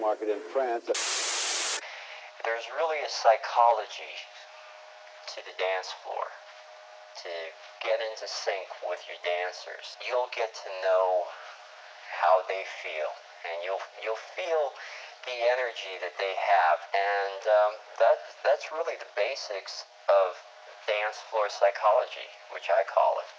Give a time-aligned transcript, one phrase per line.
[0.00, 0.86] market in France.
[2.46, 4.14] There's really a psychology
[5.34, 6.26] to the dance floor
[7.26, 7.32] to
[7.82, 9.98] get into sync with your dancers.
[10.06, 11.26] You'll get to know
[12.14, 13.10] how they feel,
[13.46, 14.72] and you'll you'll feel
[15.26, 20.38] the energy that they have, and um, that that's really the basics of
[20.86, 23.37] dance floor psychology, which I call it.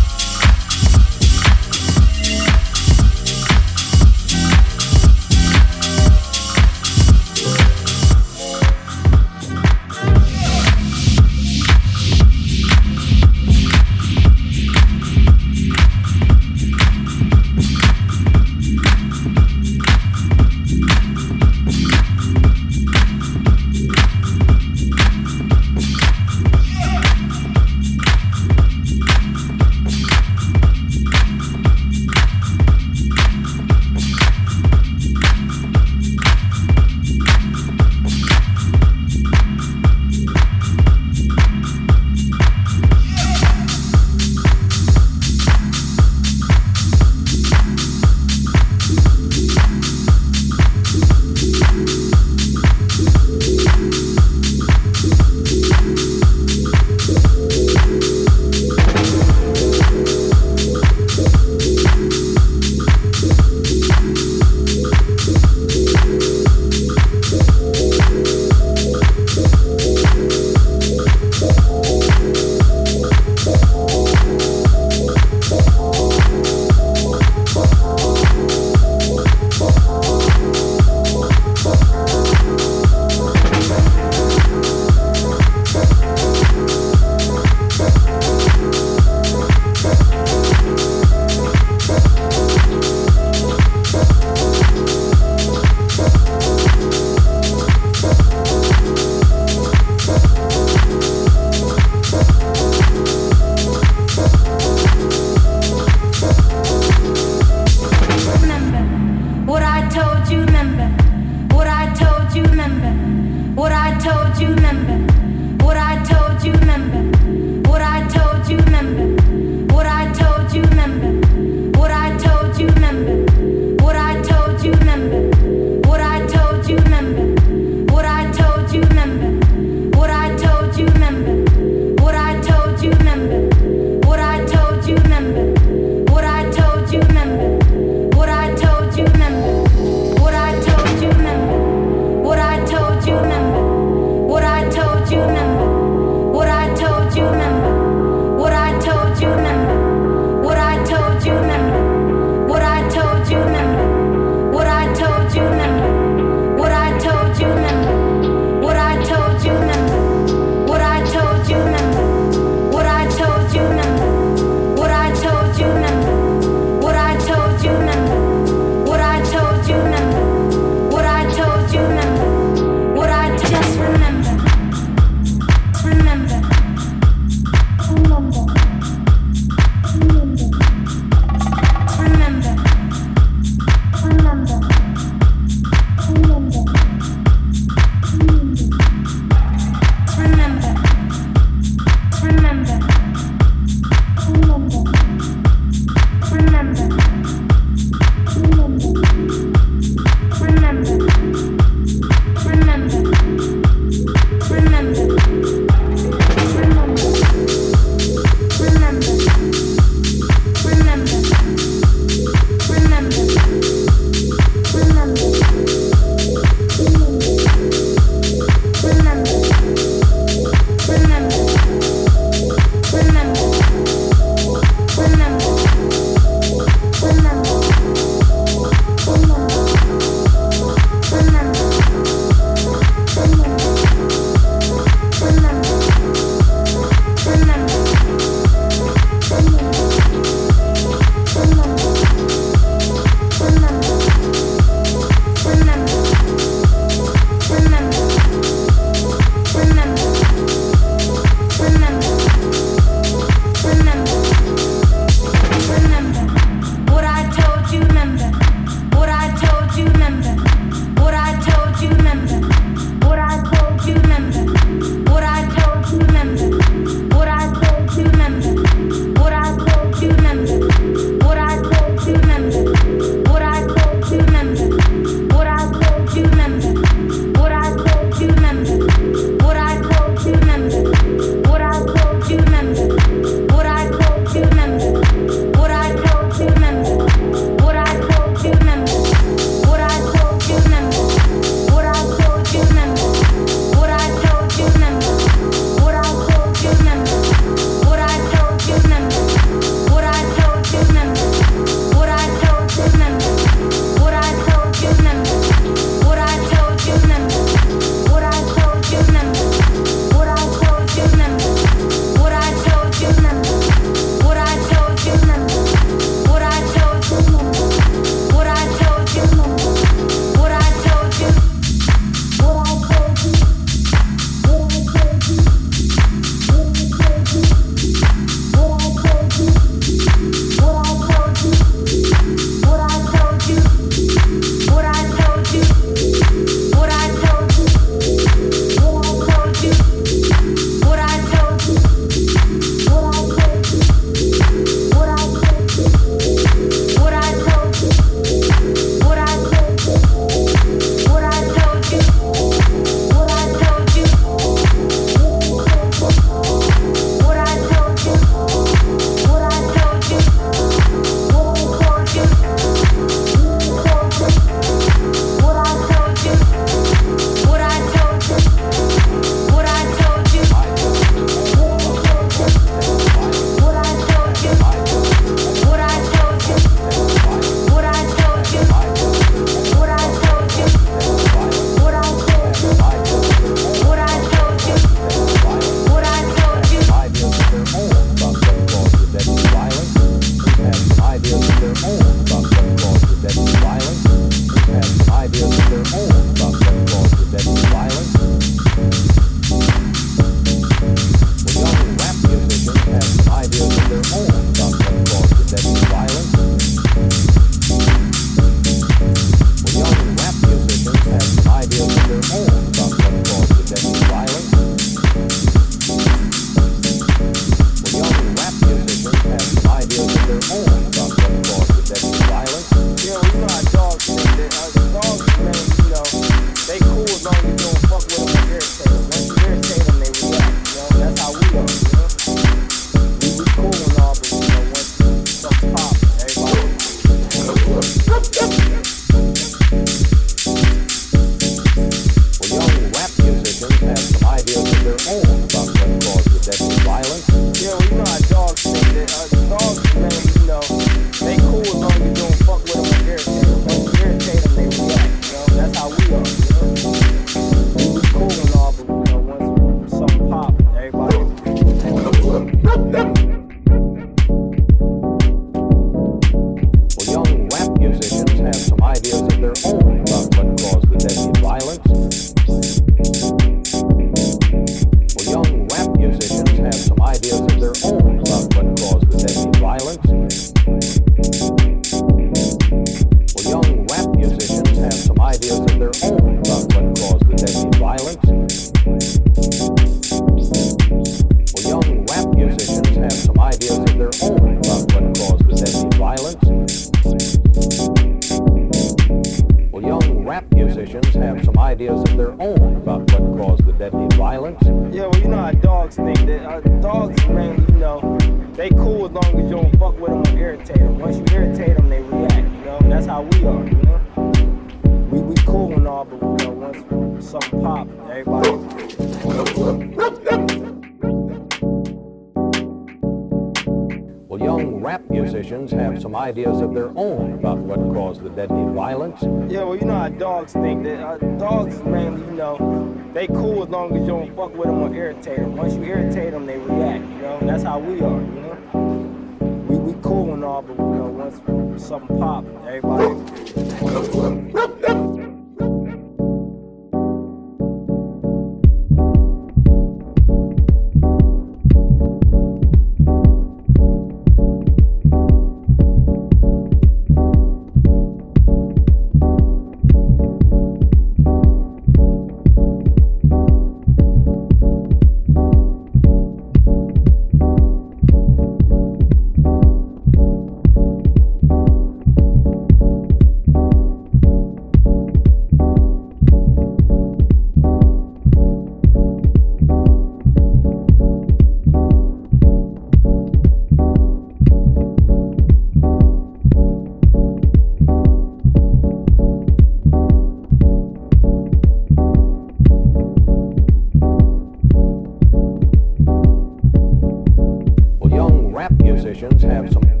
[599.21, 600.00] Christians have some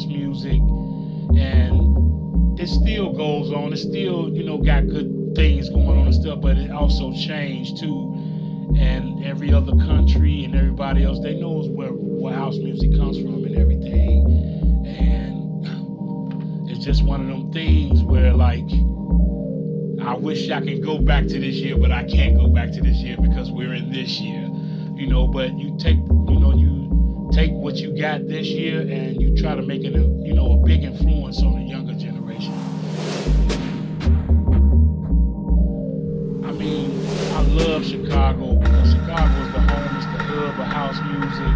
[0.00, 0.60] house music,
[1.36, 3.72] and it still goes on.
[3.72, 7.78] It still, you know, got good things going on and stuff, but it also changed
[7.78, 8.74] too.
[8.78, 13.44] And every other country and everybody else, they knows where where house music comes from
[13.44, 14.86] and everything.
[14.86, 18.68] And it's just one of them things where like.
[20.02, 22.80] I wish I could go back to this year, but I can't go back to
[22.80, 24.48] this year because we're in this year.
[24.96, 26.69] You know, but you take, you know, you
[27.32, 30.52] take what you got this year and you try to make it a, you know,
[30.52, 32.52] a big influence on the younger generation.
[36.44, 36.90] I mean,
[37.34, 41.54] I love Chicago because Chicago is the home, it's the hub of house music,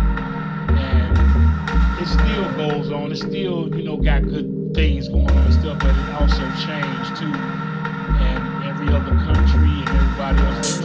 [0.79, 3.11] and it still goes on.
[3.11, 7.16] It still, you know, got good things going on and stuff, but it also changed
[7.16, 7.35] too.
[7.35, 10.84] And every other country and everybody else,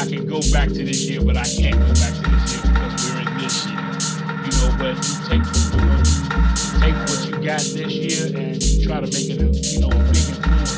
[0.00, 2.72] I can go back to this year, but I can't go back to this year
[2.72, 3.76] because we're in this year.
[4.40, 5.44] You know, but you take,
[6.80, 9.88] take what you got this year and you try to make it a, you know,
[9.88, 10.69] a big influence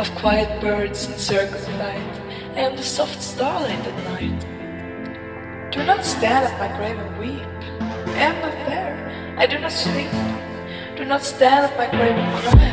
[0.00, 2.14] of quiet birds in circles of light.
[2.56, 5.70] I am the soft starlight at night.
[5.72, 7.46] Do not stand at my grave and weep.
[8.16, 9.34] I am not there.
[9.36, 10.10] I do not sleep.
[10.96, 12.70] Do not stand at my grave and cry.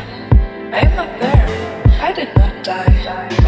[0.72, 2.02] I am not there.
[2.02, 3.47] I did not die.